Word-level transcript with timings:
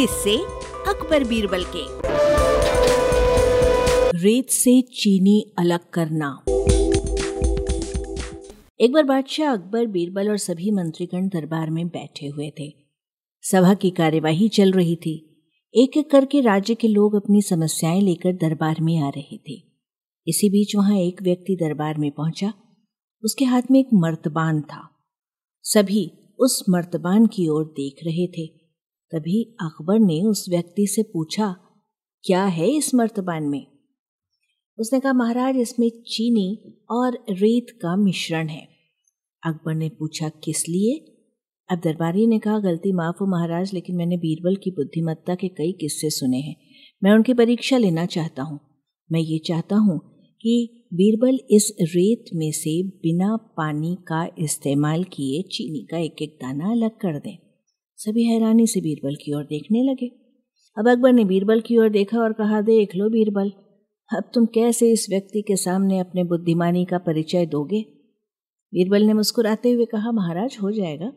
किससे 0.00 0.36
अकबर 0.88 1.24
बीरबल 1.24 1.64
के। 1.64 1.82
रेत 4.18 4.50
से 4.50 4.82
चीनी 4.82 5.54
अलग 5.58 5.90
करना। 5.90 6.42
एक 8.80 8.92
बार 8.92 9.02
बादशाह 9.02 9.52
अकबर 9.52 9.86
बीरबल 9.86 10.28
और 10.28 10.36
सभी 10.36 10.70
मंत्रीगण 10.70 11.28
दरबार 11.28 11.70
में 11.70 11.88
बैठे 11.88 12.26
हुए 12.26 12.52
थे। 12.60 12.74
सभा 13.42 13.74
की 13.74 13.90
कार्यवाही 13.90 14.48
चल 14.48 14.72
रही 14.72 14.96
थी। 14.96 15.46
एक 15.74 15.96
एक 15.96 16.10
करके 16.10 16.40
राज्य 16.40 16.74
के 16.74 16.88
लोग 16.88 17.14
अपनी 17.14 17.42
समस्याएँ 17.42 18.00
लेकर 18.00 18.32
दरबार 18.32 18.76
में 18.80 18.98
आ 18.98 19.08
रहे 19.08 19.36
थे। 19.36 19.62
इसी 20.28 20.50
बीच 20.50 20.76
वहाँ 20.76 20.98
एक 20.98 21.22
व्यक्ति 21.22 21.56
दरबार 21.56 21.98
में 21.98 22.10
पहुँचा। 22.10 22.52
उसके 23.24 23.44
हाथ 23.44 23.62
में 23.70 23.80
एक 23.80 23.88
मर्तबान 23.94 24.60
था। 24.60 24.90
सभी 25.62 26.10
उस 26.38 26.64
मर्तबान 26.70 27.26
की 27.26 27.48
ओर 27.48 27.64
देख 27.64 27.96
रहे 28.04 28.26
थे। 28.26 28.57
तभी 29.12 29.56
अकबर 29.60 29.98
ने 29.98 30.22
उस 30.22 30.46
व्यक्ति 30.48 30.86
से 30.86 31.02
पूछा, 31.02 31.56
क्या 32.24 32.44
है 32.44 32.70
इस 32.70 32.94
मर्तबान 32.94 33.42
में? 33.42 33.66
उसने 34.78 35.00
कहा, 35.00 35.12
महाराज, 35.12 35.56
इसमें 35.56 35.90
चीनी 35.90 36.74
और 36.90 37.24
रेत 37.30 37.66
का 37.70 37.96
मिश्रण 37.96 38.48
है। 38.48 38.68
अकबर 39.46 39.74
ने 39.74 39.88
पूछा, 39.88 40.28
किस 40.28 40.68
लिए? 40.68 41.14
अब 41.70 41.80
दरबारी 41.80 42.26
ने 42.26 42.38
कहा, 42.38 42.58
गलती 42.58 42.92
माफ़ 42.92 43.16
हो 43.20 43.26
महाराज, 43.26 43.74
लेकिन 43.74 43.96
मैंने 43.96 44.16
बीरबल 44.16 44.56
की 44.56 44.70
बुद्धिमत्ता 44.70 45.34
के 45.34 45.48
कई 45.48 45.72
किस्से 45.72 46.10
सुने 46.10 46.38
हैं। 46.38 46.56
मैं 47.04 47.12
उनकी 47.12 47.34
परीक्षा 47.34 47.78
लेना 47.78 48.06
चाहता 48.06 48.42
हूँ। 48.42 48.60
मैं 49.12 49.20
ये 49.20 49.38
चाहता 49.38 49.76
हूँ 49.76 49.98
कि 50.42 50.84
बीरबल 50.94 51.40
इस 51.50 51.76
रेत 51.82 52.24
में 52.34 52.52
से 52.52 52.82
बिना 52.82 53.36
पानी 53.36 53.94
का 53.94 54.28
इस्तेमाल 54.38 55.04
किए 55.04 55.42
चीनी 55.42 55.86
का 55.90 55.98
एक 55.98 56.22
एक 56.22 56.38
दाना 56.42 56.70
अलग 56.70 56.90
कर 56.90 57.18
दें। 57.18 57.47
सभी 58.00 58.24
हैरानी 58.24 58.66
से 58.66 58.80
बीरबल 58.80 59.14
की 59.14 59.34
ओर 59.34 59.44
देखने 59.44 59.82
लगे। 59.82 60.06
अब 60.78 60.88
अकबर 60.88 61.12
ने 61.12 61.24
बीरबल 61.24 61.60
की 61.60 61.78
ओर 61.78 61.88
देखा 61.88 62.18
और 62.18 62.32
कहा, 62.32 62.60
देख 62.60 62.96
लो 62.96 63.10
बीरबल, 63.10 63.52
अब 64.16 64.30
तुम 64.34 64.46
कैसे 64.46 64.92
इस 64.92 65.06
व्यक्ति 65.10 65.42
के 65.42 65.56
सामने 65.56 65.98
अपने 65.98 66.24
बुद्धिमानी 66.24 66.84
का 66.84 66.98
परिचय 66.98 67.46
दोगे? 67.46 67.80
बीरबल 68.74 69.02
ने 69.02 69.12
मुस्कुराते 69.12 69.70
हुए 69.70 69.84
कहा, 69.84 70.12
महाराज, 70.12 70.56
हो 70.62 70.70
जाएगा। 70.70 71.12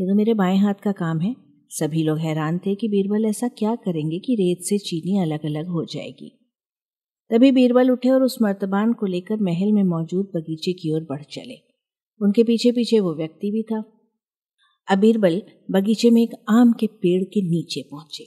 ये 0.00 0.06
तो 0.06 0.14
मेरे 0.14 0.34
बाएँ 0.34 0.58
हाथ 0.58 0.74
का 0.74 0.92
काम 0.92 1.20
है। 1.20 1.36
सभी 1.68 2.02
लोग 2.02 2.18
हैरान 2.18 2.58
थे 2.58 2.74
कि 2.74 2.88
बीरबल 2.88 3.24
ऐसा 3.24 3.48
क्या 3.48 3.74
करेंगे 3.74 4.18
कि 4.18 4.34
रेत 4.34 4.58
से 4.62 4.78
चीनी 4.78 5.18
अलग 5.18 5.44
अलग 5.44 5.66
हो 5.66 5.84
जाएगी। 5.84 6.38
तभी 7.30 7.52
बीरबल 7.52 7.90
उठे 7.90 8.10
और 8.10 8.22
उस 8.22 8.38
मर्तबान 8.42 8.92
को 8.92 9.06
लेकर 9.06 9.36
महल 9.40 9.72
में 9.72 9.84
मौजूद 9.84 10.32
बगीचे 10.34 10.72
की 10.72 10.94
ओर 10.94 11.00
बढ़ 11.00 11.22
चले। 11.22 11.56
उनके 12.22 12.44
पीछे 12.44 12.72
पीछे 12.72 13.00
वो 13.00 13.14
व्यक्ति 13.14 13.50
भी 13.50 13.62
था। 13.62 13.93
अब 14.90 14.98
बीरबल 14.98 15.42
बगीचे 15.70 16.10
में 16.10 16.22
एक 16.22 16.30
आम 16.48 16.72
के 16.72 16.86
पेड़ 16.86 17.24
के 17.24 17.42
नीचे 17.42 17.82
पहुँचे। 17.90 18.24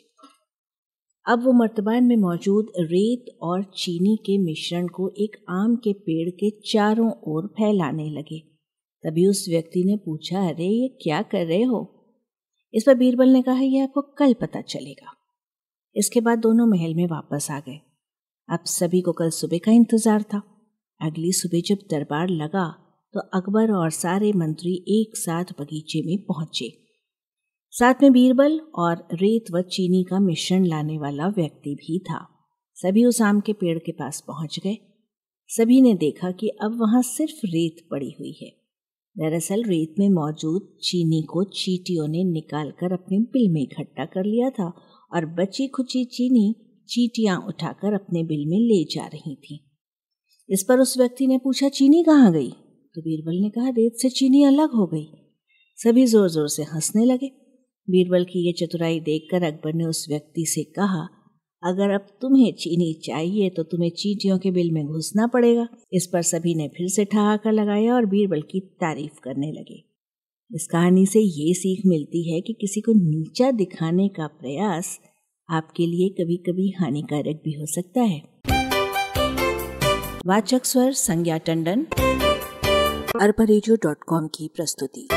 अब 1.30 1.44
वो 1.44 1.52
मर्तबान 1.52 2.04
में 2.04 2.16
मौजूद 2.16 2.66
रेत 2.80 3.26
और 3.42 3.64
चीनी 3.64 4.16
के 4.16 4.38
मिश्रण 4.38 4.88
को 4.88 5.14
एक 5.18 5.46
आम 5.50 5.76
के 5.76 5.94
पेड़ 5.94 6.30
के 6.30 6.50
चारों 6.50 7.12
ओर 7.28 7.48
फैलाने 7.48 8.10
लगे। 8.10 8.40
तभी 9.04 9.28
उस 9.28 9.46
व्यक्ति 9.50 9.84
ने 9.84 9.98
पूछा, 9.98 10.50
अरे, 10.50 10.66
ये 10.66 10.88
क्या 10.88 11.22
कर 11.22 11.46
रहे 11.46 11.64
हो? 11.64 12.06
इस 12.74 12.84
पर 12.88 12.96
बीरबल 12.96 13.30
ने 13.30 13.42
कहा 13.42 13.60
यह 13.60 13.84
आपको 13.84 14.02
कल 14.02 14.34
पता 14.34 14.62
चलेगा। 14.62 15.16
इसके 15.96 16.22
बाद 16.22 16.40
दोनों 16.40 16.68
महल 16.68 16.96
में 16.96 17.08
वापस 17.08 17.48
आ 17.52 17.60
गए। 17.60 17.80
अब 18.50 18.60
सभी 18.66 19.02
को 19.02 19.12
कल 19.12 19.30
सुबह 19.30 19.58
का 19.58 19.72
इंतज़ार 19.72 20.24
था। 20.24 20.42
अगली 21.02 21.32
सुबह 21.32 21.62
जब 21.62 21.78
दरबार 21.92 22.30
लगा 22.30 22.87
तो 23.14 23.20
अकबर 23.20 23.72
और 23.72 23.90
सारे 23.90 24.34
मंत्री 24.34 24.86
एक 24.88 25.18
साथ 25.18 25.46
बगीचे 25.60 26.02
में 26.06 26.18
पहुँचे। 26.18 26.78
साथ 27.72 27.94
में 28.02 28.12
बीरबल 28.12 28.60
और 28.76 29.08
रेत 29.14 29.46
व 29.52 29.62
चीनी 29.62 30.04
का 30.04 30.20
मिश्रण 30.20 30.66
लाने 30.66 30.98
वाला 30.98 31.28
व्यक्ति 31.28 31.76
भी 31.76 32.00
था। 32.00 32.28
सभी 32.76 33.06
उस 33.06 33.22
आम 33.22 33.40
के 33.40 33.54
पेड़ 33.54 33.80
के 33.80 33.92
पास 33.92 34.24
पहुँच 34.28 34.60
गए। 34.64 34.78
सभी 35.48 35.82
ने 35.82 35.94
देखा 35.94 36.32
कि 36.32 36.48
अब 36.48 36.80
वहाँ 36.82 37.02
सिर्फ़ 37.02 37.46
रेत 37.46 37.88
पड़ी 37.92 38.12
हुई 38.20 38.38
है। 38.42 38.50
दरअसल 39.18 39.64
रेत 39.64 39.96
में 40.00 40.10
मौजूद 40.10 40.78
चीनी 40.84 41.22
को 41.22 41.44
चीटियों 41.44 42.08
ने 42.08 42.24
निकालकर 42.24 42.94
अपने 42.94 43.20
बिल 43.20 43.50
में 43.52 43.62
इकट्ठा 43.62 44.06
कर 44.06 44.26
लिया 44.26 44.50
था 44.50 44.74
और 45.14 45.26
बची 45.26 45.68
खुची 45.68 46.06
चीनी 46.06 46.56
चीटियाँ 46.90 47.46
उठाकर 47.48 47.94
अपने 47.94 48.24
बिल 48.24 48.46
में 48.46 48.60
ले 48.60 48.84
जा 48.84 49.06
रही 49.06 49.36
थी। 49.36 49.64
इस 50.50 50.64
पर 50.64 50.80
उस 50.80 50.98
व्यक्ति 50.98 51.28
ने 51.28 51.38
पूछा, 51.38 51.70
चीनी 51.70 52.04
कहाँ 52.04 52.34
गई? 52.34 52.54
तो 52.98 53.02
बीरबल 53.02 53.36
ने 53.42 53.50
कहा, 53.50 53.70
रेत 53.70 53.96
से 53.96 54.10
चीनी 54.10 54.44
अलग 54.44 54.72
हो 54.72 54.86
गई। 54.88 55.06
सभी 55.78 56.06
ज़ोर 56.06 56.30
ज़ोर 56.30 56.48
से 56.50 56.64
हंसने 56.64 57.04
लगे। 57.06 57.28
बीरबल 57.88 58.24
की 58.24 58.40
ये 58.46 58.54
चतुराई 58.54 59.00
देखकर 59.00 59.44
अकबर 59.44 59.74
ने 59.74 59.86
उस 59.86 60.06
व्यक्ति 60.10 60.46
से 60.46 60.64
कहा, 60.76 61.02
अगर 61.64 61.90
अब 61.90 62.08
तुम्हें 62.22 62.52
चीनी 62.54 62.94
चाहिए 63.06 63.50
तो 63.50 63.64
तुम्हें 63.64 63.90
चीटियों 63.90 64.38
के 64.38 64.52
बिल 64.52 64.72
में 64.72 64.84
घुसना 64.86 65.28
पड़ेगा। 65.28 65.68
इस 65.94 66.10
पर 66.14 66.22
सभी 66.22 66.56
ने 66.56 66.68
फिर 66.68 66.88
से 66.88 67.06
ठहाका 67.06 67.52
लगाया 67.52 67.94
और 67.96 68.06
बीरबल 68.06 68.42
की 68.42 68.60
तारीफ़ 68.82 69.20
करने 69.24 69.52
लगे। 69.52 69.82
इस 70.52 70.68
कहानी 70.68 71.06
से 71.06 71.20
ये 71.20 71.54
सीख 71.54 71.86
मिलती 71.86 72.24
है 72.32 72.42
कि 72.42 72.54
किसी 72.54 72.82
को 72.82 72.94
नीचा 72.94 73.52
दिखाने 73.52 74.08
का 74.10 74.28
प्रयास 74.28 74.98
आपके 75.50 75.86
लिए 75.86 76.10
कभी 76.20 76.38
कभी 76.48 76.70
हानिकारक 76.80 77.42
भी 77.46 77.54
हो 77.54 77.66
सकता 77.66 78.02
है। 78.04 78.22
वाचक 80.26 80.66
स्वर 80.66 80.92
संज्ञा 80.92 81.38
टंडन। 81.38 81.86
अरबरेजियो 83.22 83.76
की 84.28 84.52
प्रस्तुति। 84.56 85.08